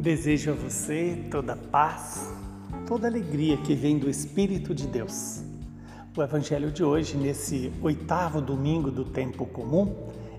[0.00, 2.32] Desejo a você toda paz,
[2.86, 5.42] toda alegria que vem do Espírito de Deus.
[6.16, 9.94] O Evangelho de hoje, nesse oitavo domingo do tempo comum,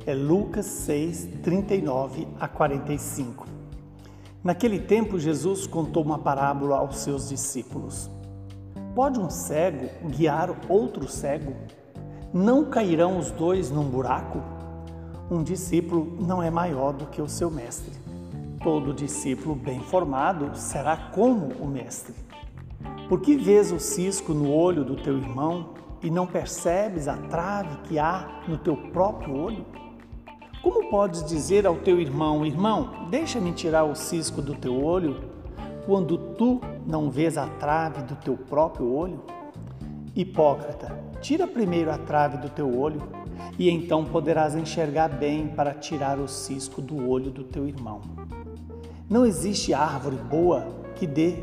[0.07, 3.45] é Lucas 6, 39 a 45.
[4.43, 8.09] Naquele tempo, Jesus contou uma parábola aos seus discípulos.
[8.95, 11.53] Pode um cego guiar outro cego?
[12.33, 14.41] Não cairão os dois num buraco?
[15.29, 18.00] Um discípulo não é maior do que o seu mestre
[18.63, 22.13] Todo discípulo bem formado será como o Mestre.
[23.09, 27.75] Por que vês o cisco no olho do teu irmão e não percebes a trave
[27.85, 29.65] que há no teu próprio olho?
[30.61, 35.19] Como podes dizer ao teu irmão, irmão, deixa-me tirar o cisco do teu olho,
[35.87, 39.23] quando tu não vês a trave do teu próprio olho?
[40.15, 43.01] Hipócrita, tira primeiro a trave do teu olho,
[43.57, 48.01] e então poderás enxergar bem para tirar o cisco do olho do teu irmão.
[49.11, 51.35] Não existe árvore boa que dê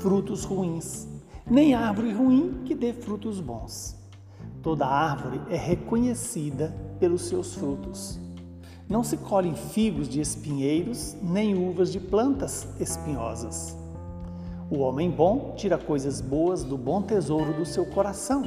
[0.00, 1.06] frutos ruins,
[1.46, 3.94] nem árvore ruim que dê frutos bons.
[4.62, 8.18] Toda árvore é reconhecida pelos seus frutos.
[8.88, 13.76] Não se colhem figos de espinheiros, nem uvas de plantas espinhosas.
[14.70, 18.42] O homem bom tira coisas boas do bom tesouro do seu coração,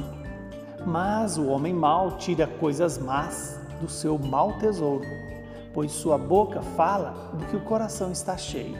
[0.84, 5.29] mas o homem mau tira coisas más do seu mau tesouro
[5.72, 8.76] pois sua boca fala do que o coração está cheio.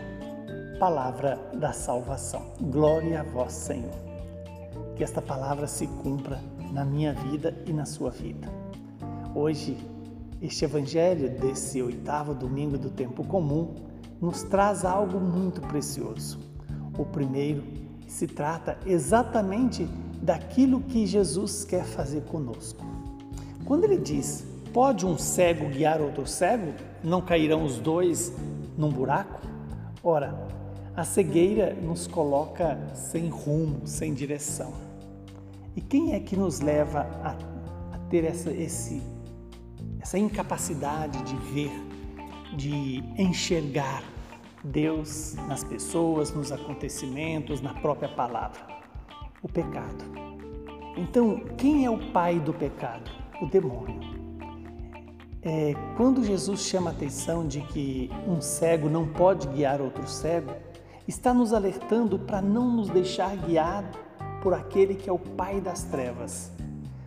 [0.79, 2.43] Palavra da salvação.
[2.61, 3.95] Glória a vós, Senhor.
[4.97, 6.41] Que esta palavra se cumpra
[6.73, 8.49] na minha vida e na sua vida.
[9.35, 9.77] Hoje,
[10.41, 13.75] este evangelho desse oitavo domingo do tempo comum
[14.21, 16.39] nos traz algo muito precioso.
[16.99, 17.63] O primeiro
[18.07, 19.85] se trata exatamente
[20.21, 22.85] daquilo que Jesus quer fazer conosco.
[23.65, 26.73] Quando ele diz Pode um cego guiar outro cego?
[27.03, 28.33] Não cairão os dois
[28.79, 29.41] num buraco?
[30.03, 30.47] Ora,
[30.95, 34.73] a cegueira nos coloca sem rumo, sem direção.
[35.75, 39.03] E quem é que nos leva a, a ter essa, esse,
[40.01, 41.73] essa incapacidade de ver,
[42.57, 44.05] de enxergar
[44.63, 48.61] Deus nas pessoas, nos acontecimentos, na própria palavra?
[49.43, 50.05] O pecado.
[50.97, 53.11] Então, quem é o pai do pecado?
[53.43, 54.10] O demônio.
[55.43, 60.53] É, quando Jesus chama a atenção de que um cego não pode guiar outro cego,
[61.09, 63.91] está nos alertando para não nos deixar guiar
[64.43, 66.53] por aquele que é o Pai das trevas,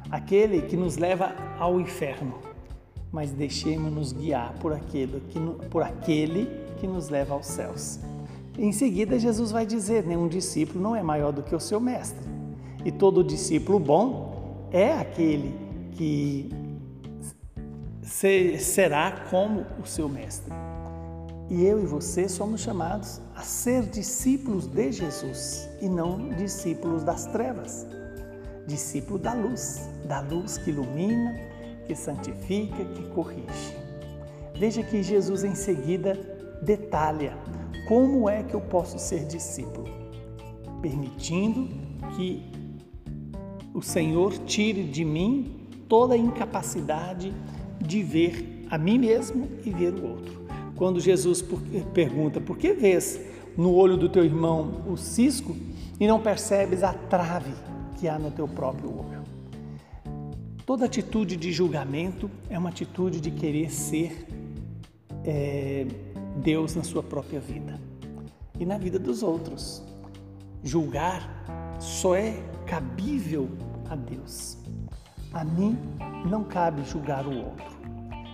[0.10, 2.40] aquele que nos leva ao inferno,
[3.12, 5.40] mas deixemos-nos guiar por aquele, que,
[5.70, 8.00] por aquele que nos leva aos céus.
[8.58, 12.28] Em seguida, Jesus vai dizer: nenhum discípulo não é maior do que o seu mestre,
[12.84, 15.54] e todo discípulo bom é aquele
[15.92, 16.50] que
[18.04, 20.54] será como o seu mestre.
[21.50, 27.26] E eu e você somos chamados a ser discípulos de Jesus e não discípulos das
[27.28, 27.86] trevas.
[28.66, 31.36] Discípulo da luz, da luz que ilumina,
[31.86, 33.78] que santifica, que corrige.
[34.56, 36.14] Veja que Jesus em seguida
[36.62, 37.38] detalha
[37.88, 39.88] como é que eu posso ser discípulo,
[40.82, 41.70] permitindo
[42.16, 42.50] que
[43.74, 47.34] o Senhor tire de mim toda a incapacidade
[47.86, 50.42] de ver a mim mesmo e ver o outro.
[50.76, 51.44] Quando Jesus
[51.94, 53.20] pergunta: Por que vês
[53.56, 55.56] no olho do teu irmão o cisco
[56.00, 57.54] e não percebes a trave
[58.00, 59.24] que há no teu próprio olho?
[60.66, 64.26] Toda atitude de julgamento é uma atitude de querer ser
[65.26, 65.86] é,
[66.38, 67.80] Deus na sua própria vida
[68.60, 69.84] e na vida dos outros.
[70.64, 73.50] Julgar só é cabível
[73.90, 74.63] a Deus.
[75.34, 75.78] A mim
[76.30, 77.66] não cabe julgar o outro.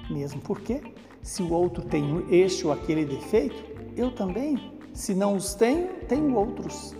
[0.10, 0.82] Mesmo porque,
[1.22, 3.64] se o outro tem este ou aquele defeito,
[3.96, 6.94] eu também, se não os tenho, tenho outros.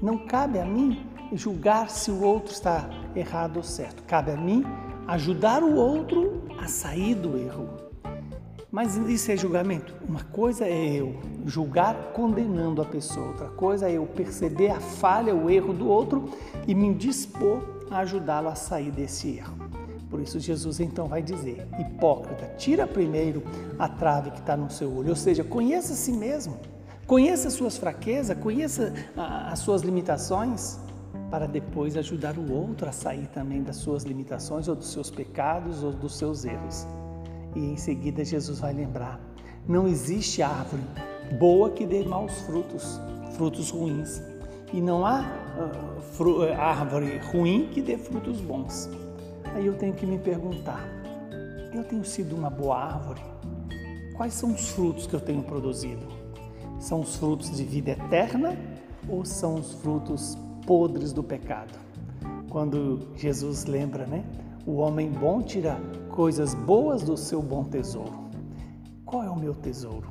[0.00, 4.02] Não cabe a mim julgar se o outro está errado ou certo.
[4.04, 4.64] Cabe a mim
[5.06, 7.68] ajudar o outro a sair do erro.
[8.70, 9.94] Mas isso é julgamento.
[10.08, 15.34] Uma coisa é eu julgar condenando a pessoa, outra coisa é eu perceber a falha,
[15.34, 16.30] o erro do outro
[16.66, 19.56] e me dispor ajudá-lo a sair desse erro.
[20.08, 23.42] Por isso, Jesus então vai dizer: hipócrita, tira primeiro
[23.78, 26.58] a trave que está no seu olho, ou seja, conheça a si mesmo,
[27.06, 30.78] conheça as suas fraquezas, conheça as suas limitações,
[31.30, 35.82] para depois ajudar o outro a sair também das suas limitações, ou dos seus pecados,
[35.82, 36.86] ou dos seus erros.
[37.54, 39.20] E em seguida, Jesus vai lembrar:
[39.66, 40.82] não existe árvore
[41.38, 43.00] boa que dê maus frutos,
[43.32, 44.22] frutos ruins.
[44.72, 45.24] E não há
[46.58, 48.88] árvore ruim que dê frutos bons.
[49.54, 50.84] Aí eu tenho que me perguntar:
[51.72, 53.20] eu tenho sido uma boa árvore?
[54.16, 56.06] Quais são os frutos que eu tenho produzido?
[56.78, 58.56] São os frutos de vida eterna
[59.08, 61.78] ou são os frutos podres do pecado?
[62.50, 64.24] Quando Jesus lembra, né?
[64.66, 65.78] O homem bom tira
[66.10, 68.26] coisas boas do seu bom tesouro.
[69.04, 70.08] Qual é o meu tesouro?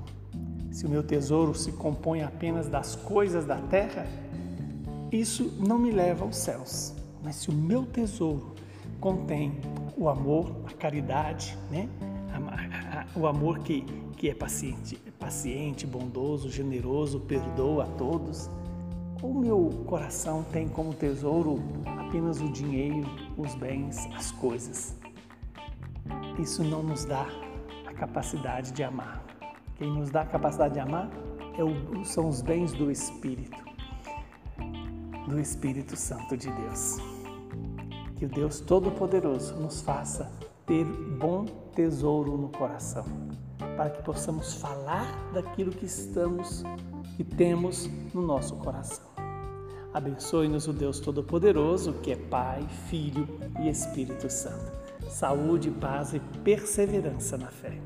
[0.72, 4.06] Se o meu tesouro se compõe apenas das coisas da terra,
[5.12, 6.94] isso não me leva aos céus.
[7.24, 8.54] Mas se o meu tesouro
[9.00, 9.60] contém
[9.98, 11.90] o amor, a caridade, né?
[13.16, 13.82] o amor que,
[14.18, 18.50] que é paciente, paciente, bondoso, generoso, perdoa a todos.
[19.24, 24.96] O meu coração tem como tesouro apenas o dinheiro, os bens, as coisas.
[26.38, 27.28] Isso não nos dá
[27.88, 29.24] a capacidade de amar.
[29.78, 31.10] Quem nos dá a capacidade de amar
[31.58, 33.58] é o, são os bens do Espírito,
[35.28, 36.98] do Espírito Santo de Deus.
[38.16, 40.32] Que o Deus Todo-Poderoso nos faça
[40.66, 41.46] ter bom
[41.76, 43.06] tesouro no coração,
[43.78, 46.64] para que possamos falar daquilo que estamos
[47.20, 49.06] e temos no nosso coração.
[49.94, 53.28] Abençoe-nos o Deus Todo-Poderoso, que é Pai, Filho
[53.62, 54.74] e Espírito Santo.
[55.10, 57.80] Saúde, paz e perseverança na fé.